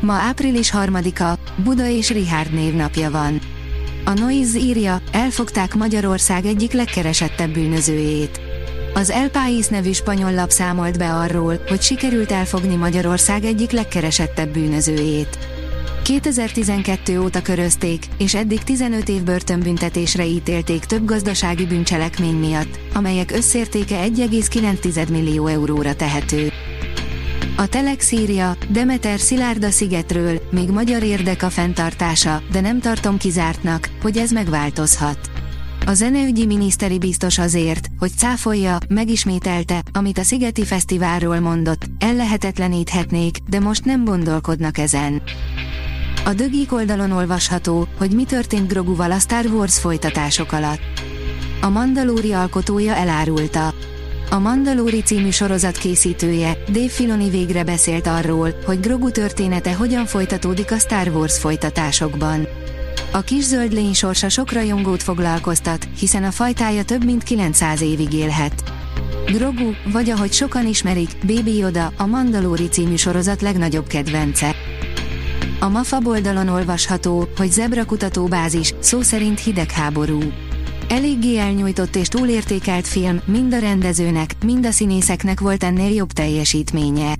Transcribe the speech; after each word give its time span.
Ma 0.00 0.12
április 0.12 0.72
3-a, 0.76 1.38
Buda 1.62 1.88
és 1.88 2.10
Rihárd 2.10 2.52
névnapja 2.52 3.10
van. 3.10 3.40
A 4.04 4.12
Noise 4.12 4.58
írja, 4.58 5.02
elfogták 5.12 5.74
Magyarország 5.74 6.44
egyik 6.44 6.72
legkeresettebb 6.72 7.50
bűnözőjét. 7.50 8.40
Az 8.94 9.10
El 9.10 9.30
País 9.30 9.66
nevű 9.66 9.92
spanyol 9.92 10.34
lap 10.34 10.50
számolt 10.50 10.98
be 10.98 11.14
arról, 11.14 11.60
hogy 11.68 11.82
sikerült 11.82 12.32
elfogni 12.32 12.76
Magyarország 12.76 13.44
egyik 13.44 13.70
legkeresettebb 13.70 14.52
bűnözőjét. 14.52 15.38
2012 16.02 17.20
óta 17.20 17.42
körözték, 17.42 18.06
és 18.18 18.34
eddig 18.34 18.62
15 18.62 19.08
év 19.08 19.22
börtönbüntetésre 19.22 20.24
ítélték 20.26 20.84
több 20.84 21.04
gazdasági 21.04 21.66
bűncselekmény 21.66 22.36
miatt, 22.36 22.78
amelyek 22.94 23.30
összértéke 23.30 24.06
1,9 24.06 25.10
millió 25.10 25.46
euróra 25.46 25.94
tehető. 25.94 26.52
A 27.58 27.66
Telex 27.66 28.12
írja, 28.12 28.56
Demeter 28.70 29.18
Szilárda 29.18 29.70
szigetről, 29.70 30.40
még 30.50 30.70
magyar 30.70 31.02
érdek 31.02 31.42
a 31.42 31.50
fenntartása, 31.50 32.42
de 32.52 32.60
nem 32.60 32.80
tartom 32.80 33.16
kizártnak, 33.16 33.88
hogy 34.02 34.16
ez 34.16 34.30
megváltozhat. 34.30 35.30
A 35.86 35.92
zeneügyi 35.92 36.46
miniszteri 36.46 36.98
biztos 36.98 37.38
azért, 37.38 37.88
hogy 37.98 38.10
cáfolja, 38.16 38.78
megismételte, 38.88 39.82
amit 39.92 40.18
a 40.18 40.22
Szigeti 40.22 40.64
Fesztiválról 40.64 41.40
mondott, 41.40 41.84
ellehetetleníthetnék, 41.98 43.36
de 43.48 43.60
most 43.60 43.84
nem 43.84 44.04
gondolkodnak 44.04 44.78
ezen. 44.78 45.22
A 46.24 46.32
dögik 46.32 46.72
oldalon 46.72 47.10
olvasható, 47.10 47.88
hogy 47.98 48.10
mi 48.10 48.24
történt 48.24 48.68
Groguval 48.68 49.12
a 49.12 49.18
Star 49.18 49.46
Wars 49.46 49.78
folytatások 49.78 50.52
alatt. 50.52 50.80
A 51.60 51.68
Mandalóri 51.68 52.32
alkotója 52.32 52.94
elárulta. 52.94 53.74
A 54.30 54.38
Mandalori 54.38 55.02
című 55.02 55.30
sorozat 55.30 55.76
készítője, 55.76 56.58
Dave 56.70 56.88
Filoni 56.88 57.30
végre 57.30 57.64
beszélt 57.64 58.06
arról, 58.06 58.54
hogy 58.64 58.80
Grogu 58.80 59.10
története 59.10 59.74
hogyan 59.74 60.06
folytatódik 60.06 60.72
a 60.72 60.78
Star 60.78 61.08
Wars 61.08 61.38
folytatásokban. 61.38 62.46
A 63.12 63.20
kis 63.20 63.44
zöld 63.44 63.72
lény 63.72 63.92
sorsa 63.92 64.28
sok 64.28 64.52
rajongót 64.52 65.02
foglalkoztat, 65.02 65.88
hiszen 65.98 66.24
a 66.24 66.30
fajtája 66.30 66.84
több 66.84 67.04
mint 67.04 67.22
900 67.22 67.80
évig 67.80 68.12
élhet. 68.12 68.62
Grogu, 69.26 69.70
vagy 69.92 70.10
ahogy 70.10 70.32
sokan 70.32 70.66
ismerik, 70.66 71.10
Baby 71.26 71.56
Yoda, 71.56 71.92
a 71.96 72.06
Mandalori 72.06 72.68
című 72.68 72.96
sorozat 72.96 73.42
legnagyobb 73.42 73.86
kedvence. 73.86 74.54
A 75.60 75.68
MAFA 75.68 75.98
oldalon 76.04 76.48
olvasható, 76.48 77.28
hogy 77.36 77.50
Zebra 77.50 77.84
kutatóbázis, 77.84 78.74
szó 78.80 79.00
szerint 79.00 79.40
hidegháború. 79.40 80.18
Eléggé 80.88 81.36
elnyújtott 81.36 81.96
és 81.96 82.08
túlértékelt 82.08 82.86
film, 82.86 83.20
mind 83.24 83.54
a 83.54 83.58
rendezőnek, 83.58 84.30
mind 84.44 84.66
a 84.66 84.70
színészeknek 84.70 85.40
volt 85.40 85.64
ennél 85.64 85.94
jobb 85.94 86.12
teljesítménye. 86.12 87.14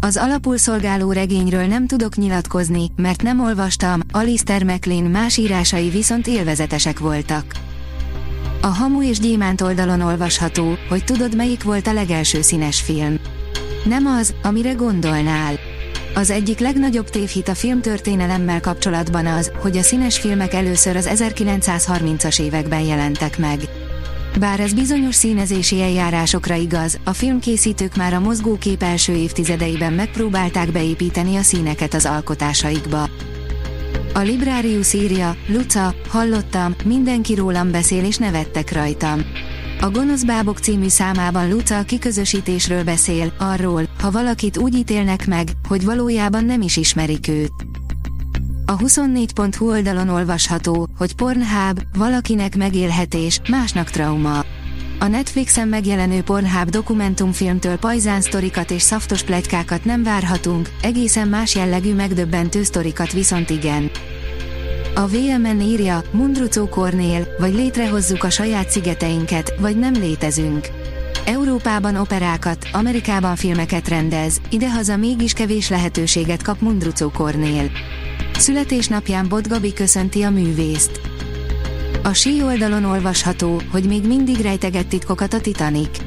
Az 0.00 0.16
alapul 0.16 0.56
szolgáló 0.56 1.12
regényről 1.12 1.66
nem 1.66 1.86
tudok 1.86 2.16
nyilatkozni, 2.16 2.90
mert 2.96 3.22
nem 3.22 3.40
olvastam, 3.40 4.00
Alistair 4.10 4.64
MacLean 4.64 5.04
más 5.04 5.36
írásai 5.36 5.88
viszont 5.88 6.26
élvezetesek 6.26 6.98
voltak. 6.98 7.44
A 8.60 8.66
Hamu 8.66 9.02
és 9.02 9.18
Gyémánt 9.18 9.60
oldalon 9.60 10.00
olvasható, 10.00 10.76
hogy 10.88 11.04
tudod 11.04 11.36
melyik 11.36 11.62
volt 11.62 11.86
a 11.86 11.92
legelső 11.92 12.42
színes 12.42 12.80
film. 12.80 13.18
Nem 13.84 14.06
az, 14.06 14.34
amire 14.42 14.72
gondolnál. 14.72 15.54
Az 16.16 16.30
egyik 16.30 16.58
legnagyobb 16.58 17.10
tévhit 17.10 17.48
a 17.48 17.54
filmtörténelemmel 17.54 18.60
kapcsolatban 18.60 19.26
az, 19.26 19.52
hogy 19.58 19.76
a 19.76 19.82
színes 19.82 20.18
filmek 20.18 20.54
először 20.54 20.96
az 20.96 21.10
1930-as 21.14 22.40
években 22.40 22.80
jelentek 22.80 23.38
meg. 23.38 23.60
Bár 24.38 24.60
ez 24.60 24.72
bizonyos 24.72 25.14
színezési 25.14 25.82
eljárásokra 25.82 26.54
igaz, 26.54 26.98
a 27.04 27.12
filmkészítők 27.12 27.96
már 27.96 28.14
a 28.14 28.20
mozgókép 28.20 28.82
első 28.82 29.12
évtizedeiben 29.12 29.92
megpróbálták 29.92 30.72
beépíteni 30.72 31.36
a 31.36 31.42
színeket 31.42 31.94
az 31.94 32.06
alkotásaikba. 32.06 33.08
A 34.14 34.18
Librarius 34.18 34.92
írja, 34.92 35.36
Luca, 35.48 35.94
hallottam, 36.08 36.74
mindenki 36.84 37.34
rólam 37.34 37.70
beszél 37.70 38.04
és 38.04 38.16
nevettek 38.16 38.72
rajtam. 38.72 39.20
A 39.80 39.90
Gonosz 39.90 40.24
Bábok 40.24 40.58
című 40.58 40.88
számában 40.88 41.50
Luca 41.50 41.78
a 41.78 41.82
kiközösítésről 41.82 42.84
beszél, 42.84 43.32
arról, 43.38 43.85
ha 44.06 44.12
valakit 44.12 44.58
úgy 44.58 44.74
ítélnek 44.74 45.26
meg, 45.26 45.48
hogy 45.68 45.84
valójában 45.84 46.44
nem 46.44 46.60
is 46.60 46.76
ismerik 46.76 47.28
őt. 47.28 47.52
A 48.66 48.76
24.hu 48.76 49.68
oldalon 49.68 50.08
olvasható, 50.08 50.88
hogy 50.98 51.14
Pornhub, 51.14 51.82
valakinek 51.96 52.56
megélhetés, 52.56 53.40
másnak 53.48 53.90
trauma. 53.90 54.44
A 54.98 55.06
Netflixen 55.06 55.68
megjelenő 55.68 56.22
Pornhub 56.22 56.70
dokumentumfilmtől 56.70 57.76
pajzán 57.76 58.20
sztorikat 58.20 58.70
és 58.70 58.82
szaftos 58.82 59.22
plegykákat 59.22 59.84
nem 59.84 60.02
várhatunk, 60.02 60.70
egészen 60.82 61.28
más 61.28 61.54
jellegű 61.54 61.94
megdöbbentő 61.94 62.62
sztorikat 62.62 63.12
viszont 63.12 63.50
igen. 63.50 63.90
A 64.94 65.06
VMN 65.06 65.60
írja, 65.60 66.02
Mundrucó 66.10 66.68
Kornél, 66.68 67.26
vagy 67.38 67.54
létrehozzuk 67.54 68.24
a 68.24 68.30
saját 68.30 68.70
szigeteinket, 68.70 69.54
vagy 69.60 69.78
nem 69.78 69.92
létezünk. 69.92 70.68
Európában 71.56 71.96
operákat, 71.96 72.68
Amerikában 72.72 73.36
filmeket 73.36 73.88
rendez, 73.88 74.40
idehaza 74.50 74.96
mégis 74.96 75.32
kevés 75.32 75.68
lehetőséget 75.68 76.42
kap 76.42 76.60
Mundrucó 76.60 77.10
Kornél. 77.10 77.70
Születésnapján 78.38 79.28
Bot 79.28 79.48
Gabi 79.48 79.72
köszönti 79.72 80.22
a 80.22 80.30
művészt. 80.30 81.00
A 82.02 82.12
sí 82.12 82.42
oldalon 82.42 82.84
olvasható, 82.84 83.60
hogy 83.70 83.84
még 83.84 84.06
mindig 84.06 84.40
rejtegett 84.40 84.88
titkokat 84.88 85.34
a 85.34 85.40
Titanic. 85.40 85.98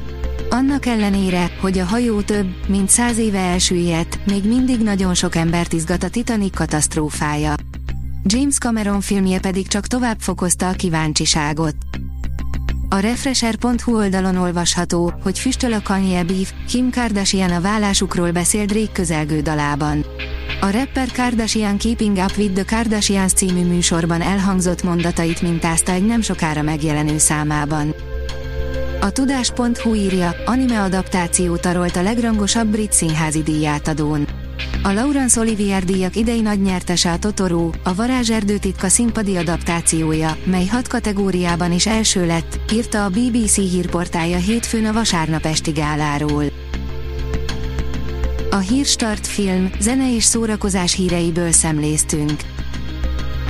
Annak 0.50 0.86
ellenére, 0.86 1.50
hogy 1.60 1.78
a 1.78 1.84
hajó 1.84 2.20
több, 2.20 2.46
mint 2.68 2.88
száz 2.88 3.18
éve 3.18 3.38
elsüllyedt, 3.38 4.18
még 4.26 4.44
mindig 4.44 4.80
nagyon 4.80 5.14
sok 5.14 5.34
embert 5.34 5.72
izgat 5.72 6.02
a 6.02 6.08
Titanic 6.08 6.54
katasztrófája. 6.56 7.54
James 8.24 8.58
Cameron 8.58 9.00
filmje 9.00 9.40
pedig 9.40 9.68
csak 9.68 9.86
tovább 9.86 10.20
fokozta 10.20 10.68
a 10.68 10.72
kíváncsiságot. 10.72 11.76
A 12.92 12.98
Refresher.hu 12.98 13.96
oldalon 13.96 14.36
olvasható, 14.36 15.12
hogy 15.22 15.38
füstöl 15.38 15.72
a 15.72 15.80
Kanye 15.82 16.22
Beef, 16.22 16.52
Kim 16.68 16.90
Kardashian 16.90 17.50
a 17.50 17.60
vállásukról 17.60 18.30
beszél 18.30 18.64
Drake 18.64 18.92
közelgő 18.92 19.40
dalában. 19.40 20.04
A 20.60 20.70
rapper 20.70 21.12
Kardashian 21.12 21.76
Keeping 21.76 22.16
Up 22.16 22.36
with 22.36 22.52
the 22.52 22.76
Kardashians 22.76 23.32
című 23.32 23.64
műsorban 23.64 24.20
elhangzott 24.20 24.82
mondatait 24.82 25.42
mintázta 25.42 25.92
egy 25.92 26.06
nem 26.06 26.20
sokára 26.20 26.62
megjelenő 26.62 27.18
számában. 27.18 27.94
A 29.00 29.10
tudás.hu 29.10 29.94
írja, 29.94 30.34
anime 30.44 30.82
adaptáció 30.82 31.56
tarolt 31.56 31.96
a 31.96 32.02
legrangosabb 32.02 32.68
brit 32.68 32.92
színházi 32.92 33.42
díjátadón. 33.42 34.39
A 34.82 34.92
Laurence 34.92 35.40
Olivier 35.40 35.84
díjak 35.84 36.16
idei 36.16 36.40
nagy 36.40 36.60
nyertese 36.60 37.10
a 37.10 37.18
Totoro, 37.18 37.70
a 37.82 37.94
Varázserdő 37.94 38.58
titka 38.58 38.88
színpadi 38.88 39.36
adaptációja, 39.36 40.36
mely 40.44 40.66
hat 40.66 40.88
kategóriában 40.88 41.72
is 41.72 41.86
első 41.86 42.26
lett, 42.26 42.72
írta 42.72 43.04
a 43.04 43.08
BBC 43.08 43.54
hírportája 43.54 44.36
hétfőn 44.36 44.86
a 44.86 44.92
vasárnap 44.92 45.44
esti 45.44 45.70
gáláról. 45.70 46.44
A 48.50 48.56
Hírstart 48.56 49.26
film, 49.26 49.70
zene 49.80 50.14
és 50.14 50.24
szórakozás 50.24 50.94
híreiből 50.94 51.52
szemléztünk. 51.52 52.40